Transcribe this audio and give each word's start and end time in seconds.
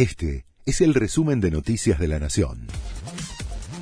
Este 0.00 0.46
es 0.64 0.80
el 0.80 0.94
resumen 0.94 1.42
de 1.42 1.50
Noticias 1.50 1.98
de 1.98 2.08
la 2.08 2.18
Nación. 2.18 2.66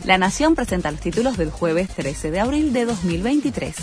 La 0.04 0.18
Nación 0.18 0.56
presenta 0.56 0.90
los 0.90 0.98
títulos 0.98 1.36
del 1.36 1.52
jueves 1.52 1.90
13 1.90 2.32
de 2.32 2.40
abril 2.40 2.72
de 2.72 2.86
2023. 2.86 3.76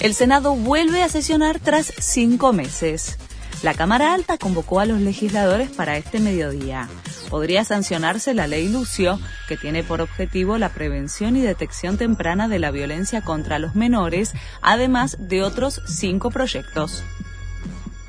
El 0.00 0.14
Senado 0.14 0.56
vuelve 0.56 1.02
a 1.02 1.10
sesionar 1.10 1.60
tras 1.60 1.92
cinco 1.98 2.54
meses. 2.54 3.18
La 3.62 3.74
Cámara 3.74 4.14
Alta 4.14 4.38
convocó 4.38 4.80
a 4.80 4.86
los 4.86 5.02
legisladores 5.02 5.68
para 5.68 5.98
este 5.98 6.20
mediodía. 6.20 6.88
Podría 7.28 7.66
sancionarse 7.66 8.32
la 8.32 8.46
ley 8.46 8.70
Lucio, 8.70 9.20
que 9.46 9.58
tiene 9.58 9.84
por 9.84 10.00
objetivo 10.00 10.56
la 10.56 10.70
prevención 10.70 11.36
y 11.36 11.42
detección 11.42 11.98
temprana 11.98 12.48
de 12.48 12.60
la 12.60 12.70
violencia 12.70 13.20
contra 13.20 13.58
los 13.58 13.74
menores, 13.74 14.32
además 14.62 15.18
de 15.20 15.42
otros 15.42 15.82
cinco 15.86 16.30
proyectos. 16.30 17.04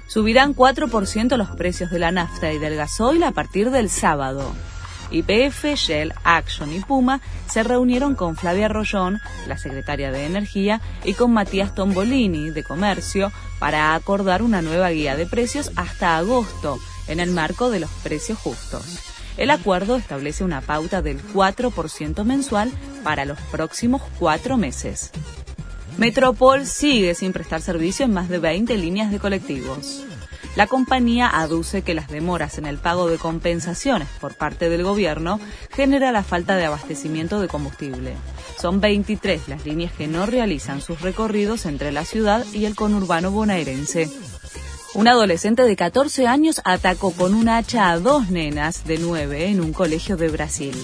Subirán 0.07 0.55
4% 0.55 1.37
los 1.37 1.49
precios 1.51 1.89
de 1.91 1.99
la 1.99 2.11
nafta 2.11 2.51
y 2.51 2.59
del 2.59 2.75
gasoil 2.75 3.23
a 3.23 3.31
partir 3.31 3.71
del 3.71 3.89
sábado. 3.89 4.53
YPF, 5.11 5.75
Shell, 5.75 6.13
Action 6.23 6.73
y 6.73 6.79
Puma 6.79 7.21
se 7.47 7.63
reunieron 7.63 8.15
con 8.15 8.35
Flavia 8.35 8.67
Rollón, 8.67 9.19
la 9.47 9.57
secretaria 9.57 10.11
de 10.11 10.25
Energía, 10.25 10.81
y 11.03 11.13
con 11.13 11.31
Matías 11.31 11.75
Tombolini, 11.75 12.49
de 12.49 12.63
Comercio, 12.63 13.31
para 13.59 13.93
acordar 13.93 14.41
una 14.41 14.61
nueva 14.61 14.89
guía 14.89 15.15
de 15.15 15.27
precios 15.27 15.71
hasta 15.75 16.17
agosto, 16.17 16.79
en 17.07 17.19
el 17.19 17.31
marco 17.31 17.69
de 17.69 17.79
los 17.79 17.91
precios 18.01 18.39
justos. 18.39 18.99
El 19.37 19.49
acuerdo 19.49 19.95
establece 19.95 20.43
una 20.43 20.61
pauta 20.61 21.01
del 21.01 21.21
4% 21.33 22.23
mensual 22.23 22.71
para 23.03 23.25
los 23.25 23.39
próximos 23.51 24.01
cuatro 24.19 24.57
meses. 24.57 25.11
Metropol 25.97 26.65
sigue 26.65 27.13
sin 27.13 27.33
prestar 27.33 27.61
servicio 27.61 28.05
en 28.05 28.13
más 28.13 28.27
de 28.27 28.39
20 28.39 28.77
líneas 28.77 29.11
de 29.11 29.19
colectivos. 29.19 30.03
La 30.55 30.67
compañía 30.67 31.27
aduce 31.27 31.81
que 31.81 31.93
las 31.93 32.09
demoras 32.09 32.57
en 32.57 32.65
el 32.65 32.77
pago 32.77 33.07
de 33.07 33.17
compensaciones 33.17 34.07
por 34.19 34.35
parte 34.35 34.69
del 34.69 34.83
gobierno 34.83 35.39
genera 35.71 36.11
la 36.11 36.23
falta 36.23 36.55
de 36.55 36.65
abastecimiento 36.65 37.39
de 37.39 37.47
combustible. 37.47 38.15
Son 38.59 38.81
23 38.81 39.47
las 39.47 39.65
líneas 39.65 39.93
que 39.93 40.07
no 40.07 40.25
realizan 40.25 40.81
sus 40.81 41.01
recorridos 41.01 41.65
entre 41.65 41.91
la 41.91 42.05
ciudad 42.05 42.45
y 42.53 42.65
el 42.65 42.75
conurbano 42.75 43.31
bonaerense. 43.31 44.09
Un 44.95 45.07
adolescente 45.07 45.63
de 45.63 45.75
14 45.75 46.27
años 46.27 46.61
atacó 46.65 47.11
con 47.11 47.33
un 47.33 47.49
hacha 47.49 47.89
a 47.89 47.99
dos 47.99 48.29
nenas 48.29 48.85
de 48.85 48.99
9 48.99 49.47
en 49.47 49.61
un 49.61 49.73
colegio 49.73 50.17
de 50.17 50.29
Brasil. 50.29 50.75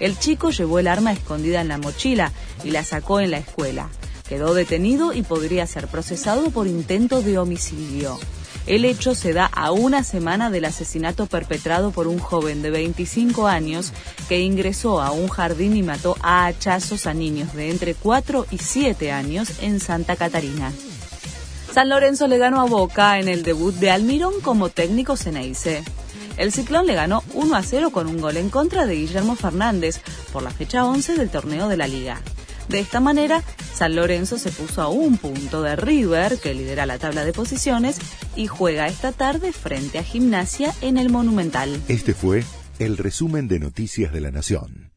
El 0.00 0.18
chico 0.18 0.50
llevó 0.50 0.78
el 0.78 0.88
arma 0.88 1.12
escondida 1.12 1.60
en 1.60 1.68
la 1.68 1.78
mochila 1.78 2.32
y 2.64 2.70
la 2.70 2.82
sacó 2.82 3.20
en 3.20 3.32
la 3.32 3.38
escuela. 3.38 3.88
Quedó 4.28 4.54
detenido 4.54 5.12
y 5.14 5.22
podría 5.22 5.66
ser 5.66 5.88
procesado 5.88 6.50
por 6.50 6.66
intento 6.66 7.22
de 7.22 7.38
homicidio. 7.38 8.18
El 8.66 8.84
hecho 8.84 9.14
se 9.14 9.32
da 9.32 9.46
a 9.46 9.70
una 9.70 10.04
semana 10.04 10.50
del 10.50 10.66
asesinato 10.66 11.24
perpetrado 11.24 11.90
por 11.90 12.06
un 12.06 12.18
joven 12.18 12.60
de 12.60 12.68
25 12.68 13.46
años 13.46 13.94
que 14.28 14.40
ingresó 14.40 15.00
a 15.00 15.10
un 15.10 15.28
jardín 15.28 15.74
y 15.74 15.82
mató 15.82 16.16
a 16.20 16.44
hachazos 16.44 17.06
a 17.06 17.14
niños 17.14 17.54
de 17.54 17.70
entre 17.70 17.94
4 17.94 18.46
y 18.50 18.58
7 18.58 19.10
años 19.10 19.62
en 19.62 19.80
Santa 19.80 20.16
Catarina. 20.16 20.70
San 21.72 21.88
Lorenzo 21.88 22.26
le 22.26 22.36
ganó 22.36 22.60
a 22.60 22.66
Boca 22.66 23.18
en 23.18 23.28
el 23.28 23.42
debut 23.42 23.74
de 23.74 23.90
Almirón 23.90 24.34
como 24.42 24.68
técnico 24.68 25.16
Ceneice. 25.16 25.82
El 26.36 26.52
Ciclón 26.52 26.86
le 26.86 26.94
ganó 26.94 27.22
1 27.32 27.56
a 27.56 27.62
0 27.62 27.90
con 27.90 28.06
un 28.06 28.20
gol 28.20 28.36
en 28.36 28.50
contra 28.50 28.84
de 28.84 28.96
Guillermo 28.96 29.34
Fernández 29.34 30.00
por 30.30 30.42
la 30.42 30.50
fecha 30.50 30.84
11 30.84 31.16
del 31.16 31.30
torneo 31.30 31.68
de 31.68 31.76
la 31.78 31.86
liga. 31.86 32.20
De 32.68 32.80
esta 32.80 33.00
manera, 33.00 33.42
San 33.74 33.96
Lorenzo 33.96 34.38
se 34.38 34.50
puso 34.50 34.82
a 34.82 34.88
un 34.88 35.16
punto 35.16 35.62
de 35.62 35.74
River, 35.76 36.38
que 36.38 36.54
lidera 36.54 36.84
la 36.84 36.98
tabla 36.98 37.24
de 37.24 37.32
posiciones, 37.32 37.98
y 38.36 38.46
juega 38.46 38.86
esta 38.86 39.12
tarde 39.12 39.52
frente 39.52 39.98
a 39.98 40.02
Gimnasia 40.02 40.74
en 40.82 40.98
el 40.98 41.08
Monumental. 41.08 41.80
Este 41.88 42.12
fue 42.12 42.44
el 42.78 42.98
resumen 42.98 43.48
de 43.48 43.58
Noticias 43.58 44.12
de 44.12 44.20
la 44.20 44.30
Nación. 44.30 44.87